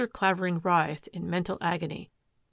Clavering 0.13 0.59
writhed 0.63 1.09
in 1.09 1.29
mental 1.29 1.59
agony. 1.61 2.09